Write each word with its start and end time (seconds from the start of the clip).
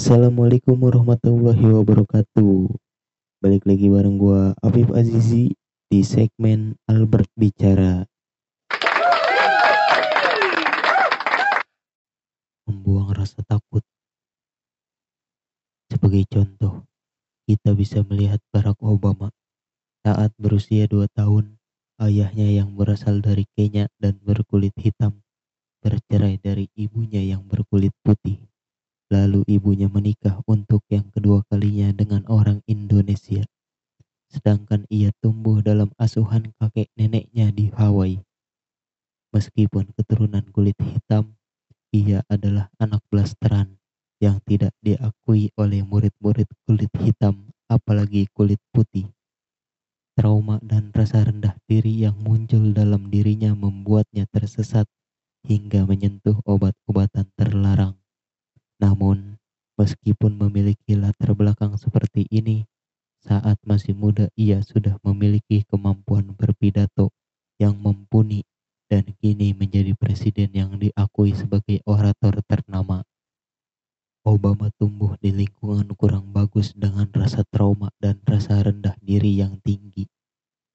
Assalamualaikum 0.00 0.80
warahmatullahi 0.80 1.60
wabarakatuh. 1.76 2.72
Balik 3.44 3.68
lagi 3.68 3.92
bareng 3.92 4.16
gua 4.16 4.56
Afif 4.64 4.88
Azizi 4.96 5.52
di 5.92 6.00
segmen 6.00 6.72
Albert 6.88 7.28
Bicara. 7.36 8.08
Membuang 12.64 13.12
rasa 13.12 13.44
takut. 13.44 13.84
Sebagai 15.92 16.24
contoh, 16.32 16.88
kita 17.44 17.76
bisa 17.76 18.00
melihat 18.08 18.40
Barack 18.56 18.80
Obama 18.80 19.28
saat 20.00 20.32
berusia 20.40 20.88
2 20.88 21.12
tahun, 21.12 21.60
ayahnya 22.00 22.48
yang 22.48 22.72
berasal 22.72 23.20
dari 23.20 23.44
Kenya 23.52 23.84
dan 24.00 24.16
berkulit 24.24 24.72
hitam 24.80 25.20
bercerai 25.84 26.40
dari 26.40 26.72
ibunya 26.72 27.20
yang 27.20 27.44
berkulit 27.44 27.92
putih. 28.00 28.49
Lalu 29.10 29.42
ibunya 29.50 29.90
menikah 29.90 30.38
untuk 30.46 30.86
yang 30.86 31.10
kedua 31.10 31.42
kalinya 31.50 31.90
dengan 31.90 32.22
orang 32.30 32.62
Indonesia. 32.70 33.42
Sedangkan 34.30 34.86
ia 34.86 35.10
tumbuh 35.18 35.58
dalam 35.58 35.90
asuhan 35.98 36.54
kakek 36.54 36.86
neneknya 36.94 37.50
di 37.50 37.74
Hawaii. 37.74 38.22
Meskipun 39.34 39.90
keturunan 39.98 40.46
kulit 40.54 40.78
hitam, 40.78 41.34
ia 41.90 42.22
adalah 42.30 42.70
anak 42.78 43.02
blasteran 43.10 43.78
yang 44.22 44.42
tidak 44.46 44.74
diakui 44.82 45.50
oleh 45.58 45.82
murid-murid 45.82 46.46
kulit 46.66 46.90
hitam, 47.02 47.50
apalagi 47.66 48.30
kulit 48.34 48.62
putih. 48.70 49.10
Trauma 50.18 50.58
dan 50.62 50.90
rasa 50.90 51.26
rendah 51.26 51.54
diri 51.70 52.02
yang 52.02 52.18
muncul 52.18 52.74
dalam 52.74 53.10
dirinya 53.10 53.54
membuatnya 53.54 54.26
tersesat 54.30 54.86
hingga 55.46 55.86
menyentuh 55.86 56.42
obat-obatan 56.42 57.30
terlarang. 57.38 57.99
Namun, 58.80 59.36
meskipun 59.76 60.40
memiliki 60.40 60.96
latar 60.96 61.36
belakang 61.36 61.76
seperti 61.76 62.24
ini, 62.32 62.64
saat 63.20 63.60
masih 63.68 63.92
muda 63.92 64.32
ia 64.32 64.64
sudah 64.64 64.96
memiliki 65.04 65.68
kemampuan 65.68 66.32
berpidato 66.32 67.12
yang 67.60 67.76
mumpuni 67.76 68.40
dan 68.88 69.04
kini 69.20 69.52
menjadi 69.52 69.92
presiden 69.92 70.48
yang 70.56 70.80
diakui 70.80 71.36
sebagai 71.36 71.84
orator 71.84 72.40
ternama. 72.48 73.04
Obama 74.24 74.72
tumbuh 74.76 75.16
di 75.20 75.32
lingkungan 75.32 75.92
kurang 75.96 76.32
bagus 76.32 76.72
dengan 76.76 77.08
rasa 77.12 77.44
trauma 77.48 77.92
dan 78.00 78.20
rasa 78.24 78.60
rendah 78.60 78.96
diri 79.00 79.36
yang 79.36 79.60
tinggi. 79.64 80.08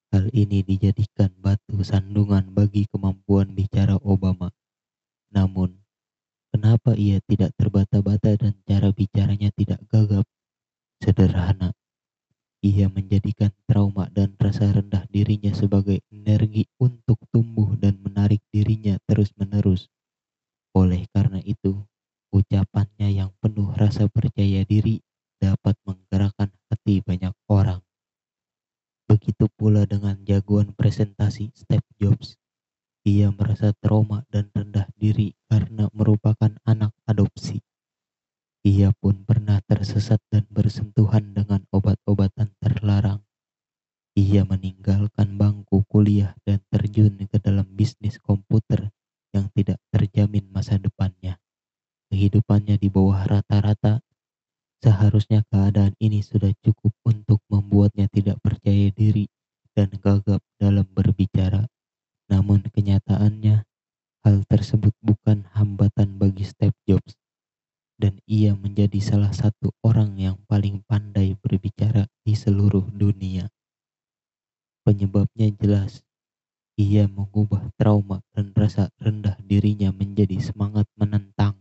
Hal 0.09 0.29
ini 0.33 0.61
dijadikan 0.65 1.33
batu 1.41 1.81
sandungan 1.81 2.53
bagi 2.53 2.89
kemampuan 2.89 3.53
bicara 3.53 3.97
Obama. 4.01 4.49
Namun, 5.29 5.84
Kenapa 6.55 6.95
ia 6.95 7.19
tidak 7.27 7.51
terbata-bata 7.59 8.39
dan 8.39 8.55
cara 8.63 8.87
bicaranya 8.95 9.51
tidak 9.59 9.75
gagap? 9.91 10.23
Sederhana. 11.03 11.75
Ia 12.63 12.87
menjadikan 12.87 13.51
trauma 13.67 14.07
dan 14.07 14.39
rasa 14.39 14.71
rendah 14.71 15.03
dirinya 15.11 15.51
sebagai 15.51 15.99
energi 16.15 16.63
untuk 16.79 17.19
tumbuh 17.35 17.75
dan 17.75 17.99
menarik 17.99 18.39
dirinya 18.55 18.95
terus-menerus. 19.03 19.91
Oleh 20.71 21.03
karena 21.11 21.43
itu, 21.43 21.75
ucapannya 22.31 23.11
yang 23.11 23.35
penuh 23.43 23.75
rasa 23.75 24.07
percaya 24.07 24.63
diri 24.63 25.03
dapat 25.43 25.75
menggerakkan 25.83 26.55
hati 26.71 27.03
banyak 27.03 27.35
orang. 27.51 27.83
Begitu 29.11 29.51
pula 29.59 29.83
dengan 29.83 30.23
jagoan 30.23 30.71
presentasi 30.71 31.51
Steve 31.51 31.83
Jobs 31.99 32.39
ia 33.05 33.29
merasa 33.29 33.69
trauma 33.77 34.25
dan 34.33 34.49
rendah 34.49 34.89
diri 34.97 35.37
karena 35.45 35.85
merupakan 35.93 36.49
anak 36.65 36.89
adopsi. 37.05 37.61
Ia 38.65 38.97
pun 38.97 39.21
pernah 39.29 39.61
tersesat 39.61 40.17
dan 40.33 40.49
bersentuhan 40.49 41.37
dengan 41.37 41.61
obat-obatan 41.69 42.49
terlarang. 42.57 43.21
Ia 44.17 44.41
meninggalkan 44.49 45.37
bangku 45.37 45.85
kuliah 45.85 46.33
dan 46.49 46.65
terjun 46.73 47.29
ke 47.29 47.37
dalam 47.37 47.69
bisnis 47.85 48.17
komputer 48.17 48.89
yang 49.29 49.45
tidak 49.53 49.77
terjamin 49.93 50.41
masa 50.49 50.81
depannya. 50.81 51.37
Kehidupannya 52.09 52.81
di 52.81 52.89
bawah 52.89 53.21
rata-rata, 53.29 54.01
seharusnya 54.81 55.45
keadaan 55.53 55.93
ini 56.01 56.25
sudah 56.25 56.49
cukup 56.65 56.97
untuk 57.05 57.45
membuatnya 57.45 58.09
tidak 58.09 58.41
percaya 58.41 58.89
diri 58.89 59.29
dan 59.77 59.93
gagap 60.01 60.41
dalam 60.57 60.89
berbicara. 60.97 61.69
Namun 62.25 62.65
kenyataannya, 62.73 63.69
hal 64.25 64.37
tersebut 64.49 64.97
bukan 65.05 65.45
hambatan 65.53 66.17
bagi 66.17 66.41
Steve 66.41 66.73
Jobs, 66.89 67.13
dan 68.01 68.17
ia 68.25 68.57
menjadi 68.57 68.97
salah 68.97 69.29
satu 69.29 69.69
orang 69.85 70.17
yang 70.17 70.41
paling 70.49 70.81
pandai 70.89 71.37
berbicara 71.37 72.09
di 72.25 72.33
seluruh 72.33 72.89
dunia. 72.89 73.45
Penyebabnya 74.81 75.53
jelas, 75.61 76.04
ia 76.75 77.07
mengubah 77.07 77.71
trauma 77.79 78.19
dan 78.35 78.51
rasa 78.51 78.91
rendah 78.99 79.39
dirinya 79.39 79.95
menjadi 79.95 80.43
semangat 80.43 80.83
menentang. 80.99 81.55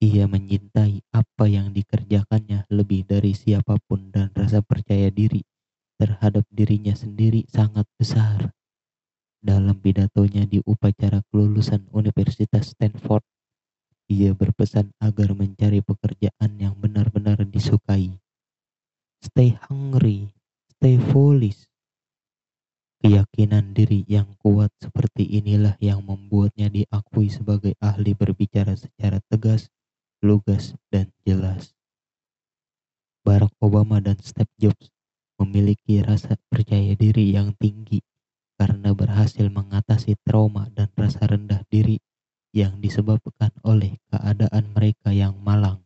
Ia 0.00 0.24
menyintai 0.24 1.04
apa 1.12 1.44
yang 1.46 1.76
dikerjakannya 1.76 2.64
lebih 2.72 3.04
dari 3.04 3.36
siapa 3.36 3.76
pun 3.84 4.08
dan 4.08 4.32
rasa 4.32 4.64
percaya 4.64 5.12
diri 5.12 5.44
terhadap 6.00 6.48
dirinya 6.48 6.96
sendiri 6.96 7.44
sangat 7.46 7.84
besar. 8.00 8.56
Dalam 9.42 9.78
pidatonya 9.78 10.48
di 10.48 10.64
upacara 10.64 11.20
kelulusan 11.28 11.86
Universitas 11.92 12.72
Stanford, 12.72 13.22
ia 14.08 14.32
berpesan 14.32 14.96
agar 14.98 15.36
mencari 15.36 15.84
pekerjaan 15.84 16.56
yang 16.56 16.74
benar-benar 16.78 17.42
disukai. 17.46 18.16
Stay 19.22 19.54
hungry, 19.68 20.32
stay 20.78 20.98
foolish. 21.12 21.71
Keyakinan 23.32 23.72
diri 23.72 24.04
yang 24.12 24.28
kuat 24.44 24.68
seperti 24.76 25.24
inilah 25.24 25.80
yang 25.80 26.04
membuatnya 26.04 26.68
diakui 26.68 27.32
sebagai 27.32 27.72
ahli 27.80 28.12
berbicara 28.12 28.76
secara 28.76 29.24
tegas, 29.32 29.72
lugas, 30.20 30.76
dan 30.92 31.08
jelas. 31.24 31.72
Barack 33.24 33.56
Obama 33.64 34.04
dan 34.04 34.20
Steve 34.20 34.52
Jobs 34.60 34.92
memiliki 35.40 36.04
rasa 36.04 36.36
percaya 36.52 36.92
diri 36.92 37.32
yang 37.32 37.56
tinggi 37.56 38.04
karena 38.60 38.92
berhasil 38.92 39.48
mengatasi 39.48 40.20
trauma 40.28 40.68
dan 40.76 40.92
rasa 40.92 41.24
rendah 41.24 41.64
diri 41.72 42.04
yang 42.52 42.84
disebabkan 42.84 43.48
oleh 43.64 43.96
keadaan 44.12 44.76
mereka 44.76 45.08
yang 45.08 45.40
malang. 45.40 45.80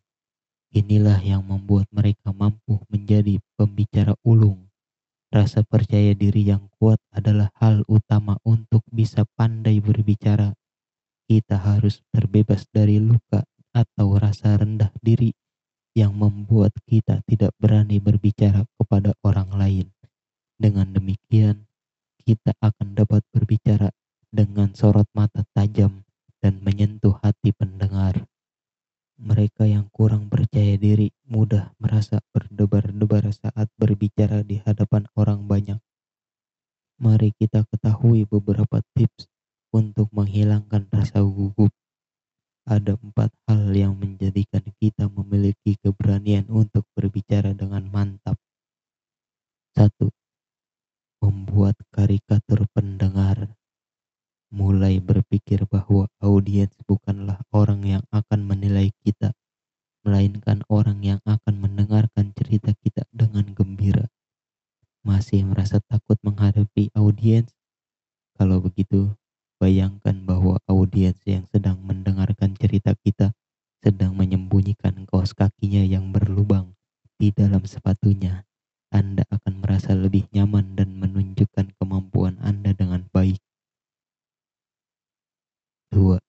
Inilah 0.74 1.22
yang 1.22 1.46
membuat 1.46 1.86
mereka 1.94 2.34
mampu 2.34 2.82
menjadi 2.90 3.38
pembicara 3.54 4.18
ulung. 4.26 4.66
Rasa 5.26 5.66
percaya 5.66 6.14
diri 6.14 6.47
yang 6.47 6.70
kuat 6.78 7.03
adalah 7.10 7.50
hal 7.59 7.82
utama 7.91 8.38
untuk 8.47 8.87
bisa 8.88 9.26
pandai 9.34 9.82
berbicara. 9.82 10.54
Kita 11.26 11.59
harus 11.59 12.00
terbebas 12.14 12.64
dari 12.70 13.03
luka 13.03 13.42
atau 13.75 14.14
rasa 14.16 14.54
rendah 14.56 14.94
diri 15.03 15.34
yang 15.97 16.14
membuat 16.14 16.76
kita 16.87 17.25
tidak 17.26 17.50
berani 17.59 17.98
berbicara 17.98 18.69
kepada 18.78 19.16
orang 19.26 19.50
lain. 19.56 19.87
Dengan 20.56 20.92
demikian, 20.94 21.66
kita 22.22 22.54
akan 22.62 22.94
dapat 22.94 23.26
berbicara 23.32 23.91
dengan 24.31 24.76
sorot 24.76 25.08
mata 25.16 25.43
tajam 25.56 26.06
dan 26.38 26.60
menyentuh 26.60 27.16
hati 27.25 27.50
pendengar. 27.50 28.28
Mereka 29.16 29.64
yang 29.64 29.88
kurang 29.88 30.28
percaya 30.28 30.76
diri 30.76 31.08
mudah 31.25 31.72
merasa 31.81 32.20
berdebar-debar 32.37 33.32
saat 33.32 33.72
berbicara 33.81 34.44
di 34.44 34.60
hadapan 34.60 35.08
orang 35.16 35.48
banyak. 35.48 35.81
Mari 36.96 37.36
kita 37.36 37.68
ketahui 37.68 38.24
beberapa 38.24 38.80
tips 38.96 39.28
untuk 39.68 40.08
menghilangkan 40.16 40.88
rasa 40.88 41.20
gugup. 41.20 41.68
Ada 42.64 42.96
empat 42.96 43.36
hal 43.44 43.68
yang 43.76 44.00
menjadikan 44.00 44.64
kita 44.80 45.04
memiliki 45.12 45.76
keberanian 45.84 46.48
untuk 46.48 46.88
berbicara 46.96 47.52
dengan 47.52 47.84
mantap. 47.93 48.40
Satu, 49.76 50.08
membuat 51.20 51.76
karikatur 51.93 52.64
pendengar, 52.72 53.52
mulai 54.49 54.96
berpikir 54.96 55.69
bahwa 55.69 56.08
audiens 56.25 56.72
bukanlah 56.88 57.44
orang 57.52 57.84
yang 57.84 58.04
akan 58.08 58.40
menilai 58.49 58.88
kita, 59.04 59.37
melainkan 60.00 60.64
orang 60.72 61.04
yang 61.04 61.20
akan 61.28 61.60
mendengarkan 61.60 62.32
cerita 62.32 62.72
kita 62.81 63.04
dengan 63.12 63.52
gembira. 63.52 64.08
Masih 65.06 65.46
merasa 65.46 65.78
takut 65.87 66.19
menghadapi 66.37 66.93
audiens? 66.93 67.49
Kalau 68.37 68.61
begitu, 68.61 69.17
bayangkan 69.56 70.12
bahwa 70.29 70.61
audiens 70.69 71.17
yang 71.25 71.49
sedang 71.49 71.81
mendengarkan 71.81 72.53
cerita 72.61 72.93
kita 73.00 73.33
sedang 73.81 74.12
menyembunyikan 74.12 75.09
kaos 75.09 75.33
kakinya 75.33 75.81
yang 75.81 76.12
berlubang 76.12 76.77
di 77.17 77.33
dalam 77.33 77.65
sepatunya. 77.65 78.44
Anda 78.93 79.25
akan 79.33 79.65
merasa 79.65 79.97
lebih 79.97 80.29
nyaman 80.37 80.77
dan 80.77 81.00
menunjukkan 81.00 81.73
kemampuan 81.81 82.37
Anda 82.44 82.77
dengan 82.77 83.09
baik. 83.09 83.41
2. 85.97 86.21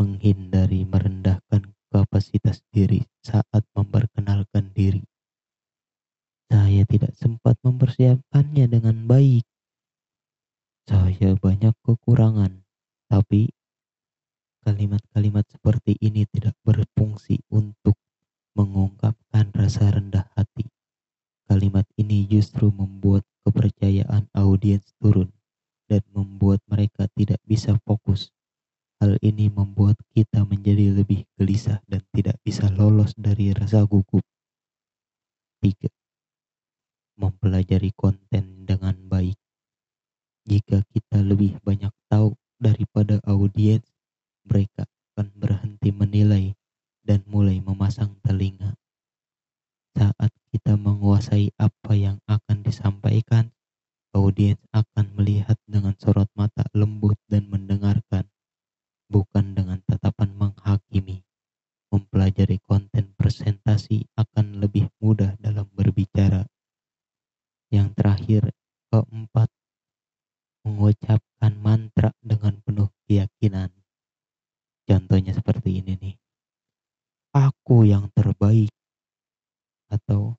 Menghindari 0.00 0.88
merendahkan 0.88 1.76
kapasitas 1.92 2.64
diri 2.72 3.04
saat 3.20 3.64
mem 3.76 3.88
mempersiapkannya 7.98 8.70
dengan 8.70 8.96
baik. 9.10 9.42
Saya 10.86 11.34
banyak 11.34 11.74
kekurangan, 11.82 12.62
tapi 13.10 13.50
kalimat-kalimat 14.62 15.42
seperti 15.50 15.98
ini 15.98 16.22
tidak 16.30 16.54
berfungsi 16.62 17.42
untuk 17.50 17.98
mengungkapkan 18.54 19.50
rasa 19.50 19.90
rendah 19.90 20.30
hati. 20.38 20.70
Kalimat 21.50 21.90
ini 21.98 22.22
justru 22.30 22.70
membuat 22.70 23.26
kepercayaan 23.42 24.30
audiens 24.30 24.94
turun 25.02 25.34
dan 25.90 26.06
membuat 26.14 26.62
mereka 26.70 27.10
tidak 27.18 27.42
bisa 27.42 27.74
fokus. 27.82 28.30
Hal 29.02 29.18
ini 29.26 29.50
membuat 29.50 29.98
kita 30.14 30.46
menjadi 30.46 30.94
lebih 31.02 31.26
gelisah 31.34 31.82
dan 31.90 32.06
tidak 32.14 32.38
bisa 32.46 32.70
lolos 32.70 33.10
dari 33.18 33.50
rasa 33.50 33.82
gugup. 33.90 34.22
3. 35.66 35.90
Mempelajari 37.18 37.90
konten 37.98 38.62
dengan 38.62 38.94
baik. 39.10 39.34
Jika 40.46 40.86
kita 40.86 41.18
lebih 41.18 41.58
banyak 41.66 41.90
tahu 42.06 42.38
daripada 42.62 43.18
audiens, 43.26 43.82
mereka 44.46 44.86
akan 45.12 45.34
berhenti 45.34 45.90
menilai 45.90 46.54
dan 47.02 47.26
mulai 47.26 47.58
memasang 47.58 48.14
telinga. 48.22 48.78
Saat 49.98 50.30
kita 50.54 50.78
menguasai 50.78 51.50
apa 51.58 51.98
yang 51.98 52.22
akan 53.08 53.16
disampaikan, 53.16 53.46
audiens 54.12 54.60
akan 54.76 55.06
melihat 55.16 55.56
dengan 55.64 55.96
sorot 55.96 56.28
mata 56.36 56.68
lembut 56.76 57.16
dan 57.24 57.48
mendengarkan, 57.48 58.28
bukan 59.08 59.56
dengan 59.56 59.80
tatapan 59.88 60.36
menghakimi. 60.36 61.24
Mempelajari 61.88 62.60
konten 62.68 63.16
presentasi 63.16 64.04
akan 64.12 64.60
lebih 64.60 64.92
mudah 65.00 65.40
dalam 65.40 65.64
berbicara. 65.72 66.44
Yang 67.72 67.88
terakhir, 67.96 68.42
keempat, 68.92 69.48
mengucapkan 70.68 71.52
mantra 71.56 72.12
dengan 72.20 72.60
penuh 72.60 72.92
keyakinan. 73.08 73.72
Contohnya 74.84 75.32
seperti 75.32 75.80
ini 75.80 75.96
nih. 75.96 76.16
Aku 77.32 77.88
yang 77.88 78.12
terbaik. 78.12 78.68
Atau 79.88 80.36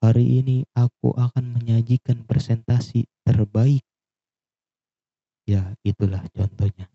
hari 0.00 0.40
ini 0.40 0.64
aku 0.72 1.12
akan 1.12 1.60
menyajikan 1.60 2.24
presentasi 2.24 3.04
terbaik. 3.20 3.84
Ya, 5.44 5.76
itulah 5.84 6.24
contohnya. 6.32 6.88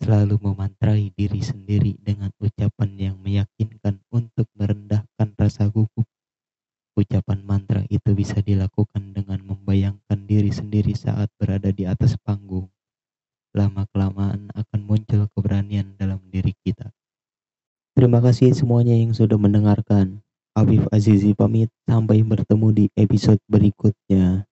Selalu 0.00 0.36
memantrai 0.40 1.12
diri 1.12 1.40
sendiri 1.40 1.96
dengan 2.00 2.32
ucapan 2.40 2.90
yang 2.96 3.16
meyakinkan 3.20 4.00
untuk 4.12 4.48
merendahkan 4.56 5.28
rasa 5.36 5.68
gugup. 5.68 6.04
Ucapan 6.96 7.40
mantra 7.44 7.84
itu 7.88 8.12
bisa 8.12 8.40
dilakukan 8.44 9.16
dengan 9.16 9.40
membayangkan 9.44 10.24
diri 10.28 10.52
sendiri 10.52 10.92
saat 10.92 11.32
berada 11.40 11.72
di 11.72 11.88
atas 11.88 12.16
panggung. 12.20 12.68
Lama-kelamaan 13.56 14.52
akan 14.52 14.80
muncul 14.84 15.24
keberanian 15.32 15.96
dalam 15.96 16.20
diri 16.28 16.52
kita. 16.64 16.92
Terima 17.96 18.20
kasih 18.24 18.52
semuanya 18.56 18.96
yang 18.96 19.12
sudah 19.12 19.36
mendengarkan. 19.36 20.20
Afif 20.60 20.84
Azizi 20.92 21.32
pamit, 21.32 21.72
sampai 21.88 22.20
bertemu 22.20 22.68
di 22.76 22.84
episode 22.92 23.40
berikutnya. 23.48 24.44